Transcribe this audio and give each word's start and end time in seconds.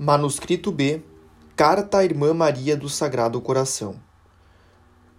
Manuscrito 0.00 0.70
B 0.70 1.02
Carta 1.56 1.98
à 1.98 2.04
Irmã 2.04 2.32
Maria 2.32 2.76
do 2.76 2.88
Sagrado 2.88 3.40
Coração 3.40 3.96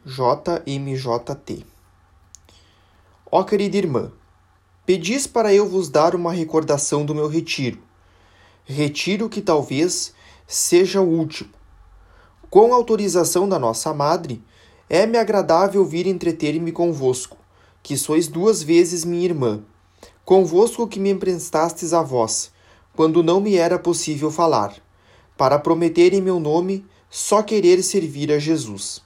JMJT 0.06 1.66
Ó 3.30 3.44
querida 3.44 3.76
irmã, 3.76 4.10
pedis 4.86 5.28
para 5.28 5.54
eu 5.54 5.68
vos 5.68 5.90
dar 5.90 6.16
uma 6.16 6.32
recordação 6.32 7.06
do 7.06 7.14
meu 7.14 7.28
retiro. 7.28 7.78
Retiro 8.64 9.28
que 9.28 9.42
talvez 9.42 10.14
seja 10.48 11.02
o 11.02 11.10
último. 11.10 11.50
Com 12.50 12.74
autorização 12.74 13.50
da 13.50 13.60
nossa 13.60 13.94
madre, 13.94 14.42
é-me 14.90 15.18
agradável 15.18 15.84
vir 15.84 16.08
entreter-me 16.08 16.72
convosco, 16.72 17.36
que 17.84 17.98
sois 17.98 18.30
duas 18.30 18.64
vezes 18.64 19.04
minha 19.04 19.26
irmã, 19.26 19.62
convosco 20.24 20.88
que 20.88 21.02
me 21.02 21.10
emprestastes 21.10 21.92
a 21.92 22.02
vós 22.02 22.58
quando 23.00 23.24
não 23.24 23.40
me 23.40 23.56
era 23.56 23.80
possível 23.80 24.30
falar, 24.30 24.76
para 25.38 25.58
prometer 25.58 26.14
em 26.14 26.22
meu 26.22 26.38
nome 26.38 26.86
só 27.10 27.42
querer 27.42 27.82
servir 27.82 28.30
a 28.30 28.38
Jesus. 28.38 29.02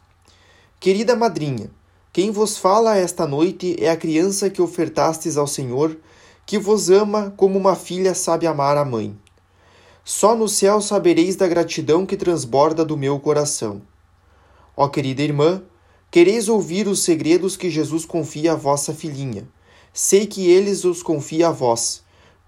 Querida 0.80 1.16
madrinha, 1.16 1.70
quem 2.12 2.32
vos 2.32 2.58
fala 2.58 2.98
esta 2.98 3.28
noite 3.28 3.76
é 3.78 3.92
a 3.92 3.96
criança 3.96 4.50
que 4.50 4.64
ofertastes 4.64 5.38
ao 5.38 5.46
Senhor, 5.46 5.96
que 6.44 6.58
vos 6.58 6.90
ama 6.90 7.36
como 7.38 7.56
uma 7.56 7.76
filha 7.76 8.16
sabe 8.16 8.48
amar 8.48 8.78
a 8.78 8.84
mãe. 8.84 9.16
Só 10.04 10.36
no 10.36 10.50
céu 10.50 10.82
sabereis 10.82 11.36
da 11.36 11.48
gratidão 11.48 12.04
que 12.04 12.18
transborda 12.18 12.84
do 12.84 12.98
meu 12.98 13.20
coração. 13.20 13.80
Ó 14.76 14.88
querida 14.88 15.22
irmã, 15.22 15.62
quereis 16.10 16.50
ouvir 16.50 16.88
os 16.88 17.04
segredos 17.04 17.56
que 17.56 17.70
Jesus 17.70 18.06
confia 18.06 18.54
à 18.54 18.56
vossa 18.56 18.92
filhinha. 18.92 19.48
Sei 19.94 20.26
que 20.26 20.50
eles 20.50 20.84
os 20.84 21.04
confia 21.04 21.50
a 21.50 21.52
vós 21.52 22.02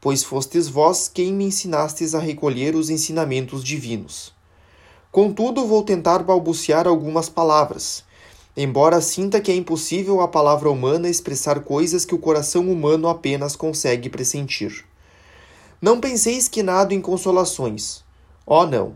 pois 0.06 0.24
fostes 0.24 0.68
vós 0.68 1.10
quem 1.12 1.34
me 1.34 1.46
ensinastes 1.46 2.14
a 2.14 2.20
recolher 2.20 2.76
os 2.76 2.92
ensinamentos 2.92 3.64
divinos. 3.64 4.32
Contudo, 5.12 5.66
vou 5.66 5.82
tentar 5.82 6.20
balbuciar 6.20 6.88
algumas 6.88 7.28
palavras, 7.28 8.04
embora 8.56 9.02
sinta 9.02 9.42
que 9.42 9.52
é 9.52 9.56
impossível 9.56 10.22
a 10.22 10.28
palavra 10.28 10.70
humana 10.70 11.10
expressar 11.10 11.62
coisas 11.62 12.06
que 12.06 12.14
o 12.14 12.20
coração 12.20 12.72
humano 12.72 13.10
apenas 13.10 13.56
consegue 13.56 14.08
pressentir. 14.08 14.86
Não 15.82 16.00
penseis 16.00 16.48
que 16.48 16.62
nado 16.62 16.94
em 16.94 17.02
consolações. 17.02 18.04
Oh, 18.46 18.68
não! 18.68 18.96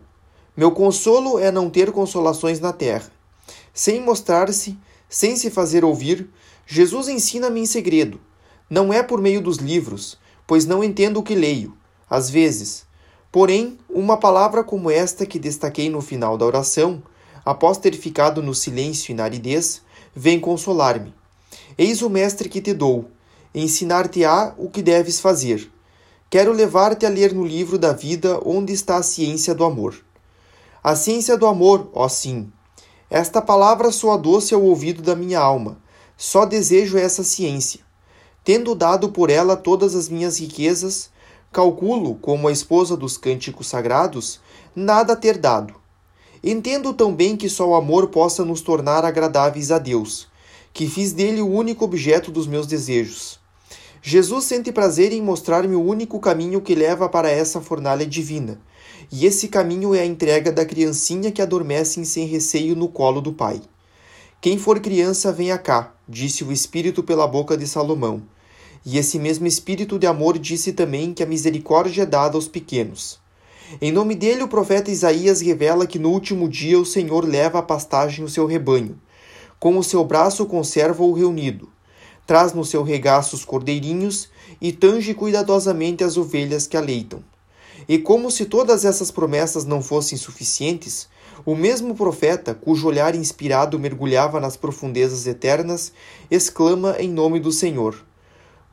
Meu 0.56 0.72
consolo 0.72 1.40
é 1.40 1.52
não 1.52 1.72
ter 1.72 1.92
consolações 1.92 2.60
na 2.60 2.72
terra. 2.72 3.12
Sem 3.74 4.00
mostrar-se, 4.00 4.78
sem 5.10 5.36
se 5.36 5.50
fazer 5.50 5.84
ouvir, 5.84 6.30
Jesus 6.68 7.08
ensina-me 7.08 7.62
em 7.62 7.66
segredo. 7.66 8.22
Não 8.70 8.94
é 8.94 9.02
por 9.02 9.20
meio 9.20 9.42
dos 9.42 9.58
livros, 9.58 10.20
pois 10.50 10.66
não 10.66 10.84
entendo 10.84 11.18
o 11.18 11.24
que 11.24 11.36
leio, 11.36 11.78
às 12.10 12.28
vezes. 12.28 12.84
Porém, 13.32 13.78
uma 13.88 14.18
palavra 14.18 14.64
como 14.64 14.90
esta 14.90 15.24
que 15.24 15.38
destaquei 15.38 15.92
no 15.92 16.02
final 16.02 16.40
da 16.40 16.44
oração, 16.44 17.04
após 17.46 17.78
ter 17.78 17.96
ficado 17.96 18.42
no 18.42 18.56
silêncio 18.56 19.12
e 19.12 19.14
na 19.14 19.26
aridez, 19.26 19.84
vem 20.16 20.40
consolar-me. 20.40 21.14
Eis 21.78 22.02
o 22.02 22.10
mestre 22.10 22.50
que 22.50 22.62
te 22.62 22.74
dou, 22.74 23.12
ensinar-te-á 23.54 24.56
o 24.58 24.72
que 24.72 24.82
deves 24.82 25.20
fazer. 25.20 25.72
Quero 26.32 26.52
levar-te 26.52 27.06
a 27.06 27.10
ler 27.10 27.32
no 27.32 27.46
livro 27.46 27.78
da 27.78 27.94
vida 27.94 28.40
onde 28.44 28.74
está 28.74 28.98
a 28.98 29.04
ciência 29.04 29.54
do 29.54 29.64
amor. 29.64 30.04
A 30.84 30.96
ciência 30.96 31.38
do 31.38 31.46
amor, 31.46 31.92
ó 31.94 32.10
sim. 32.10 32.52
Esta 33.08 33.40
palavra 33.40 33.92
soa 33.92 34.18
doce 34.18 34.56
ao 34.56 34.64
ouvido 34.64 35.04
da 35.04 35.16
minha 35.16 35.40
alma. 35.40 35.78
Só 36.18 36.44
desejo 36.44 36.98
essa 36.98 37.24
ciência. 37.24 37.88
Tendo 38.52 38.74
dado 38.74 39.10
por 39.10 39.30
ela 39.30 39.56
todas 39.56 39.94
as 39.94 40.10
minhas 40.10 40.40
riquezas, 40.40 41.12
calculo, 41.52 42.16
como 42.16 42.48
a 42.48 42.52
esposa 42.52 42.98
dos 42.98 43.16
cânticos 43.16 43.68
sagrados, 43.68 44.40
nada 44.76 45.16
ter 45.16 45.38
dado. 45.38 45.76
Entendo 46.44 46.92
também 46.96 47.38
que 47.38 47.48
só 47.48 47.70
o 47.70 47.76
amor 47.76 48.08
possa 48.08 48.44
nos 48.44 48.62
tornar 48.62 49.06
agradáveis 49.06 49.70
a 49.70 49.78
Deus, 49.78 50.28
que 50.74 50.88
fiz 50.88 51.14
dele 51.14 51.44
o 51.44 51.48
único 51.48 51.86
objeto 51.86 52.32
dos 52.32 52.48
meus 52.48 52.66
desejos. 52.66 53.40
Jesus 54.02 54.46
sente 54.46 54.72
prazer 54.72 55.14
em 55.14 55.22
mostrar-me 55.22 55.76
o 55.76 55.84
único 55.84 56.20
caminho 56.20 56.60
que 56.60 56.74
leva 56.74 57.08
para 57.08 57.30
essa 57.30 57.62
fornalha 57.62 58.04
divina, 58.08 58.60
e 59.12 59.28
esse 59.28 59.50
caminho 59.50 59.94
é 59.94 60.00
a 60.00 60.08
entrega 60.08 60.52
da 60.52 60.66
criancinha 60.66 61.32
que 61.32 61.44
adormece 61.44 62.04
sem 62.04 62.26
receio 62.26 62.76
no 62.76 62.88
colo 62.88 63.22
do 63.22 63.32
Pai. 63.32 63.62
Quem 64.42 64.58
for 64.58 64.80
criança, 64.80 65.32
venha 65.32 65.60
cá, 65.60 65.94
disse 66.08 66.44
o 66.44 66.52
Espírito 66.52 67.04
pela 67.04 67.28
boca 67.28 67.56
de 67.56 67.68
Salomão. 67.68 68.24
E 68.86 68.98
esse 68.98 69.20
mesmo 69.20 69.46
espírito 69.46 70.00
de 70.00 70.08
amor 70.08 70.38
disse 70.38 70.74
também 70.74 71.14
que 71.14 71.24
a 71.24 71.26
misericórdia 71.26 72.04
é 72.04 72.06
dada 72.06 72.36
aos 72.36 72.48
pequenos. 72.48 73.20
Em 73.82 73.92
nome 73.92 74.16
dele, 74.16 74.42
o 74.42 74.48
profeta 74.48 74.90
Isaías 74.90 75.42
revela 75.42 75.86
que 75.86 76.00
no 76.00 76.10
último 76.10 76.50
dia 76.50 76.80
o 76.80 76.86
Senhor 76.86 77.24
leva 77.24 77.60
à 77.60 77.62
pastagem 77.62 78.26
o 78.26 78.30
seu 78.30 78.48
rebanho. 78.48 79.00
Com 79.60 79.78
o 79.78 79.84
seu 79.84 80.04
braço 80.04 80.46
conserva-o 80.46 81.14
reunido. 81.14 81.70
Traz 82.26 82.54
no 82.54 82.66
seu 82.66 82.82
regaço 82.82 83.36
os 83.36 83.46
cordeirinhos 83.46 84.30
e 84.60 84.72
tange 84.72 85.14
cuidadosamente 85.14 86.04
as 86.04 86.18
ovelhas 86.18 86.66
que 86.66 86.78
aleitam. 86.78 87.24
E 87.88 87.98
como 87.98 88.30
se 88.32 88.46
todas 88.46 88.86
essas 88.86 89.12
promessas 89.12 89.66
não 89.66 89.82
fossem 89.82 90.18
suficientes, 90.18 91.08
o 91.46 91.56
mesmo 91.56 91.96
profeta, 91.96 92.54
cujo 92.54 92.88
olhar 92.88 93.16
inspirado 93.16 93.80
mergulhava 93.80 94.40
nas 94.40 94.58
profundezas 94.58 95.26
eternas, 95.28 95.92
exclama 96.30 96.96
em 97.00 97.10
nome 97.10 97.40
do 97.40 97.52
Senhor: 97.52 98.04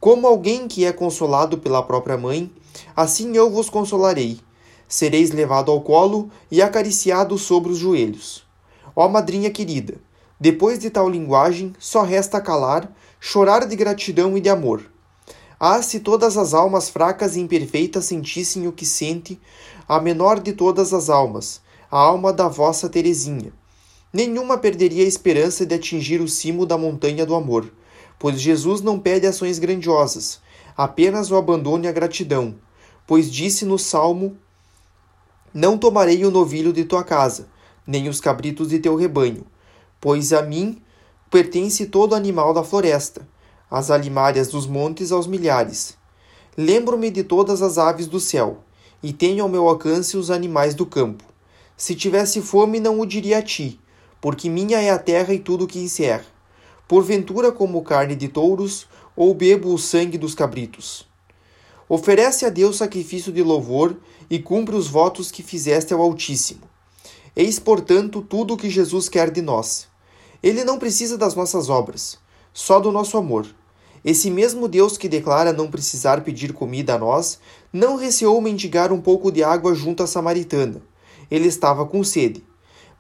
como 0.01 0.27
alguém 0.27 0.69
que 0.69 0.85
é 0.85 0.93
consolado 0.93 1.59
pela 1.59 1.83
própria 1.83 2.17
mãe, 2.17 2.51
assim 2.95 3.37
eu 3.37 3.51
vos 3.51 3.71
consolarei. 3.71 4.39
Sereis 4.87 5.31
levado 5.31 5.71
ao 5.73 5.81
colo 5.81 6.31
e 6.51 6.63
acariciado 6.63 7.37
sobre 7.39 7.73
os 7.73 7.79
joelhos. 7.79 8.45
Ó 8.95 9.09
madrinha 9.09 9.51
querida, 9.51 9.95
depois 10.39 10.79
de 10.79 10.91
tal 10.91 11.09
linguagem, 11.09 11.73
só 11.79 12.03
resta 12.03 12.41
calar, 12.41 12.93
chorar 13.19 13.67
de 13.67 13.75
gratidão 13.75 14.37
e 14.37 14.41
de 14.41 14.49
amor. 14.49 14.83
Ah, 15.59 15.81
se 15.81 16.01
todas 16.01 16.37
as 16.37 16.53
almas 16.53 16.91
fracas 16.91 17.35
e 17.35 17.41
imperfeitas 17.41 18.05
sentissem 18.05 18.69
o 18.69 18.73
que 18.73 18.85
sente 18.85 19.41
a 19.89 19.99
menor 19.99 20.39
de 20.39 20.53
todas 20.53 20.93
as 20.93 21.09
almas, 21.09 21.63
a 21.91 21.99
alma 21.99 22.33
da 22.33 22.47
vossa 22.47 22.89
Teresinha. 22.89 23.53
Nenhuma 24.13 24.59
perderia 24.59 25.05
a 25.05 25.09
esperança 25.09 25.65
de 25.65 25.75
atingir 25.75 26.21
o 26.21 26.29
cimo 26.29 26.67
da 26.67 26.77
montanha 26.77 27.25
do 27.25 27.35
amor 27.35 27.73
pois 28.19 28.41
Jesus 28.41 28.81
não 28.81 28.99
pede 28.99 29.27
ações 29.27 29.59
grandiosas, 29.59 30.41
apenas 30.77 31.31
o 31.31 31.37
abandono 31.37 31.85
e 31.85 31.89
a 31.89 31.93
gratidão, 31.93 32.55
pois 33.07 33.31
disse 33.31 33.65
no 33.65 33.79
Salmo: 33.79 34.37
Não 35.53 35.77
tomarei 35.79 36.25
o 36.25 36.31
novilho 36.31 36.73
de 36.73 36.85
tua 36.85 37.05
casa, 37.05 37.49
nem 37.87 38.09
os 38.09 38.21
cabritos 38.21 38.69
de 38.69 38.79
teu 38.79 38.97
rebanho, 38.97 39.47
pois 40.01 40.33
a 40.33 40.43
mim 40.43 40.81
pertence 41.31 41.87
todo 41.87 42.15
animal 42.15 42.55
da 42.55 42.65
floresta, 42.65 43.27
as 43.71 43.91
alimárias 43.91 44.49
dos 44.49 44.67
montes 44.67 45.13
aos 45.13 45.27
milhares. 45.27 45.97
Lembro-me 46.57 47.11
de 47.11 47.23
todas 47.23 47.61
as 47.61 47.77
aves 47.77 48.07
do 48.07 48.19
céu, 48.19 48.65
e 49.03 49.13
tenho 49.13 49.43
ao 49.43 49.49
meu 49.49 49.69
alcance 49.69 50.17
os 50.17 50.31
animais 50.31 50.75
do 50.75 50.87
campo. 50.87 51.25
Se 51.77 51.95
tivesse 51.95 52.41
fome, 52.41 52.81
não 52.81 52.99
o 52.99 53.05
diria 53.05 53.39
a 53.39 53.43
ti, 53.43 53.79
porque 54.23 54.49
minha 54.49 54.81
é 54.81 54.91
a 54.91 54.99
terra 54.99 55.35
e 55.35 55.39
tudo 55.39 55.65
o 55.65 55.69
que 55.69 55.79
encerra 55.79 56.36
porventura 56.89 57.51
como 57.51 57.83
carne 57.83 58.15
de 58.15 58.29
touros, 58.29 58.87
ou 59.17 59.35
bebo 59.35 59.73
o 59.73 59.79
sangue 59.79 60.19
dos 60.19 60.35
cabritos. 60.35 61.07
Oferece 61.89 62.45
a 62.45 62.49
Deus 62.49 62.77
sacrifício 62.77 63.33
de 63.33 63.43
louvor 63.43 63.97
e 64.29 64.39
cumpre 64.39 64.75
os 64.75 64.89
votos 64.89 65.31
que 65.31 65.43
fizeste 65.43 65.95
ao 65.95 66.03
Altíssimo. 66.03 66.63
Eis, 67.35 67.59
portanto, 67.59 68.23
tudo 68.23 68.55
o 68.55 68.57
que 68.57 68.69
Jesus 68.69 69.09
quer 69.09 69.31
de 69.31 69.41
nós. 69.41 69.87
Ele 70.43 70.65
não 70.65 70.79
precisa 70.79 71.17
das 71.17 71.35
nossas 71.35 71.69
obras, 71.69 72.19
só 72.53 72.81
do 72.81 72.91
nosso 72.91 73.17
amor. 73.17 73.47
Esse 74.05 74.31
mesmo 74.31 74.69
Deus 74.69 74.97
que 74.97 75.09
declara 75.09 75.53
não 75.53 75.71
precisar 75.71 76.23
pedir 76.23 76.53
comida 76.53 76.95
a 76.95 76.99
nós, 76.99 77.39
não 77.73 77.97
receou 77.97 78.41
mendigar 78.41 78.93
um 78.93 79.01
pouco 79.01 79.31
de 79.31 79.43
água 79.43 79.75
junto 79.75 80.03
à 80.03 80.07
samaritana. 80.07 80.81
Ele 81.31 81.49
estava 81.49 81.85
com 81.85 82.03
sede. 82.05 82.45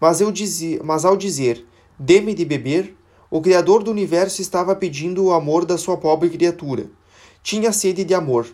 Mas, 0.00 0.20
eu 0.20 0.30
dizia, 0.30 0.80
mas 0.82 1.04
ao 1.04 1.16
dizer, 1.16 1.64
dê-me 1.98 2.34
de 2.34 2.44
beber, 2.44 2.94
o 3.30 3.40
Criador 3.40 3.82
do 3.82 3.90
universo 3.90 4.40
estava 4.40 4.74
pedindo 4.74 5.24
o 5.24 5.32
amor 5.32 5.64
da 5.64 5.76
sua 5.76 5.96
pobre 5.96 6.30
criatura. 6.30 6.90
Tinha 7.42 7.72
sede 7.72 8.04
de 8.04 8.14
amor. 8.14 8.46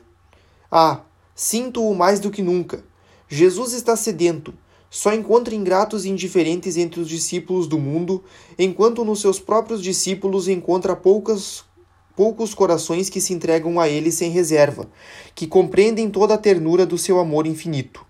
Ah, 0.71 1.01
sinto-o 1.35 1.95
mais 1.95 2.21
do 2.21 2.31
que 2.31 2.43
nunca. 2.43 2.85
Jesus 3.29 3.73
está 3.73 3.97
sedento. 3.97 4.55
Só 4.91 5.15
encontra 5.15 5.55
ingratos 5.55 6.05
e 6.05 6.11
indiferentes 6.11 6.77
entre 6.77 7.01
os 7.01 7.09
discípulos 7.09 7.67
do 7.67 7.79
mundo, 7.79 8.23
enquanto 8.59 9.05
nos 9.05 9.23
seus 9.23 9.41
próprios 9.41 9.83
discípulos 9.83 10.49
encontra 10.49 10.95
poucas, 10.95 11.65
poucos 12.15 12.53
corações 12.53 13.09
que 13.09 13.21
se 13.21 13.33
entregam 13.33 13.81
a 13.81 13.89
ele 13.89 14.13
sem 14.13 14.31
reserva, 14.31 14.91
que 15.35 15.47
compreendem 15.47 16.11
toda 16.11 16.35
a 16.35 16.39
ternura 16.39 16.85
do 16.85 16.99
seu 16.99 17.19
amor 17.19 17.47
infinito. 17.47 18.05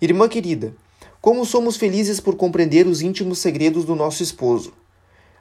Irmã 0.00 0.28
querida, 0.28 0.74
como 1.20 1.44
somos 1.44 1.76
felizes 1.76 2.18
por 2.18 2.34
compreender 2.34 2.88
os 2.88 3.02
íntimos 3.02 3.38
segredos 3.38 3.84
do 3.84 3.94
nosso 3.94 4.22
esposo. 4.22 4.72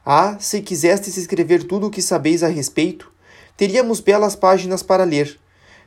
Ah, 0.05 0.37
se 0.39 0.61
quisestes 0.61 1.17
escrever 1.17 1.63
tudo 1.63 1.87
o 1.87 1.89
que 1.89 2.01
sabeis 2.01 2.41
a 2.43 2.47
respeito, 2.47 3.11
teríamos 3.57 3.99
belas 3.99 4.35
páginas 4.35 4.81
para 4.81 5.03
ler. 5.03 5.39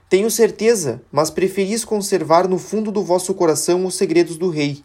Tenho 0.09 0.31
certeza, 0.31 1.01
mas 1.11 1.31
preferis 1.31 1.85
conservar 1.85 2.47
no 2.47 2.59
fundo 2.59 2.93
do 2.93 3.03
vosso 3.03 3.33
coração 3.33 3.87
os 3.87 3.95
segredos 3.95 4.37
do 4.37 4.51
rei. 4.51 4.85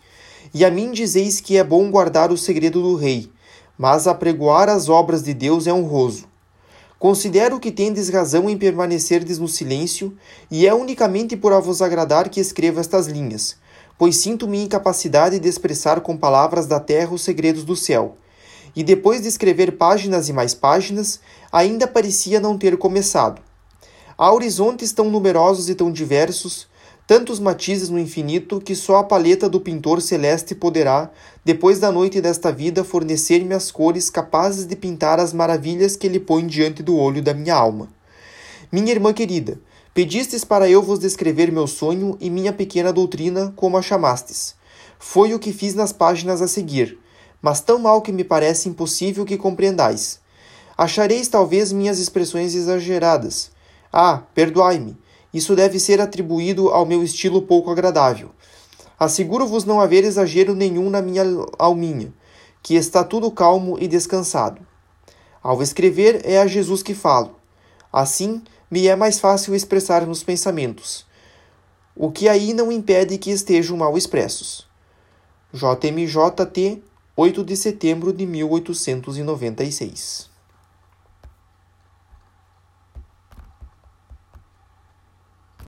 E 0.54 0.64
a 0.64 0.72
mim 0.72 0.94
dizeis 0.94 1.42
que 1.42 1.58
é 1.58 1.64
bom 1.64 1.92
guardar 1.92 2.32
o 2.32 2.38
segredo 2.38 2.82
do 2.82 2.96
rei, 2.96 3.30
mas 3.78 4.08
apregoar 4.08 4.70
as 4.70 4.88
obras 4.88 5.22
de 5.22 5.34
Deus 5.34 5.68
é 5.68 5.74
honroso. 5.74 6.26
Considero 6.98 7.60
que 7.60 7.72
tendes 7.72 8.10
razão 8.10 8.50
em 8.50 8.58
permanecerdes 8.58 9.38
no 9.38 9.48
silêncio, 9.48 10.18
e 10.50 10.66
é 10.66 10.74
unicamente 10.74 11.36
por 11.36 11.52
a 11.52 11.60
vos 11.60 11.82
agradar 11.82 12.30
que 12.30 12.40
escrevo 12.40 12.80
estas 12.80 13.08
linhas, 13.08 13.58
pois 13.98 14.16
sinto 14.16 14.48
minha 14.48 14.64
incapacidade 14.64 15.38
de 15.40 15.48
expressar 15.48 16.00
com 16.00 16.16
palavras 16.16 16.66
da 16.66 16.80
terra 16.80 17.14
os 17.14 17.22
segredos 17.22 17.66
do 17.66 17.76
céu. 17.76 18.18
E 18.78 18.84
depois 18.84 19.24
de 19.24 19.28
escrever 19.28 19.76
páginas 19.76 20.30
e 20.30 20.34
mais 20.34 20.54
páginas, 20.54 21.20
ainda 21.52 21.88
parecia 21.88 22.40
não 22.40 22.60
ter 22.60 22.78
começado. 22.78 23.42
Há 24.16 24.32
horizontes 24.32 24.92
tão 24.92 25.10
numerosos 25.10 25.68
e 25.68 25.74
tão 25.74 25.92
diversos, 25.92 26.68
tantos 27.08 27.40
matizes 27.40 27.90
no 27.90 27.98
infinito, 27.98 28.62
que 28.62 28.76
só 28.76 28.98
a 28.98 29.04
paleta 29.04 29.50
do 29.50 29.60
pintor 29.60 30.00
celeste 30.00 30.54
poderá, 30.54 31.10
depois 31.44 31.80
da 31.80 31.92
noite 31.92 32.22
desta 32.22 32.52
vida, 32.52 32.84
fornecer-me 32.84 33.56
as 33.56 33.72
cores 33.72 34.12
capazes 34.12 34.68
de 34.68 34.76
pintar 34.76 35.20
as 35.20 35.34
maravilhas 35.34 35.96
que 35.96 36.06
ele 36.06 36.20
põe 36.20 36.46
diante 36.46 36.84
do 36.84 36.96
olho 36.96 37.24
da 37.24 37.34
minha 37.34 37.56
alma. 37.56 37.90
Minha 38.72 38.92
irmã 38.92 39.12
querida, 39.12 39.60
pedistes 39.92 40.46
para 40.46 40.70
eu 40.70 40.84
vos 40.84 41.00
descrever 41.00 41.52
meu 41.52 41.66
sonho 41.66 42.16
e 42.22 42.30
minha 42.30 42.54
pequena 42.54 42.94
doutrina, 42.94 43.52
como 43.56 43.76
a 43.76 43.82
chamastes. 43.82 44.54
Foi 45.00 45.34
o 45.34 45.40
que 45.40 45.52
fiz 45.52 45.74
nas 45.74 45.92
páginas 45.92 46.44
a 46.44 46.48
seguir, 46.48 47.00
mas 47.42 47.62
tão 47.62 47.80
mal 47.80 48.01
que 48.01 48.12
me 48.12 48.24
parece 48.24 48.69
impossível 48.69 49.25
que 49.25 49.38
compreendais. 49.38 50.19
Achareis 50.78 51.28
talvez 51.28 51.72
minhas 51.72 52.00
expressões 52.00 52.54
exageradas, 52.54 53.51
ah, 53.92 54.24
perdoai-me. 54.34 54.98
Isso 55.34 55.56
deve 55.56 55.80
ser 55.80 56.00
atribuído 56.00 56.69
ao 56.69 56.86
meu 56.86 57.04
estilo 57.04 57.42
pouco 57.42 57.72
agradável. 57.72 58.31
Asseguro-vos 59.00 59.66
não 59.66 59.80
haver 59.80 60.04
exagero 60.04 60.56
nenhum 60.56 60.89
na 60.89 61.01
minha 61.01 61.24
alminha, 61.60 62.13
que 62.63 62.75
está 62.75 63.04
tudo 63.04 63.31
calmo 63.31 63.78
e 63.80 63.88
descansado. 63.88 64.62
Ao 65.42 65.62
escrever, 65.62 66.22
é 66.24 66.40
a 66.40 66.48
Jesus 66.48 66.81
que 66.81 66.94
falo. 66.94 67.36
Assim, 67.92 68.42
me 68.69 68.88
é 68.88 68.95
mais 68.95 69.19
fácil 69.19 69.56
expressar 69.56 70.06
meus 70.06 70.24
pensamentos, 70.24 71.06
o 71.95 72.12
que 72.12 72.28
aí 72.28 72.54
não 72.54 72.72
impede 72.72 73.18
que 73.18 73.31
estejam 73.31 73.78
mal 73.78 73.98
expressos. 73.98 74.68
JMJT, 75.54 76.83
8 77.19 77.44
de 77.44 77.58
setembro 77.58 78.14
de 78.14 78.28
1896 78.28 80.30